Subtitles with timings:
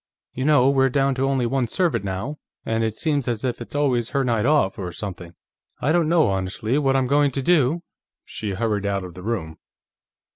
[0.33, 3.75] You know, we're down to only one servant now, and it seems as if it's
[3.75, 5.35] always her night off, or something.
[5.79, 7.83] I don't know, honestly, what I'm going to do...."
[8.25, 9.59] She hurried out of the room.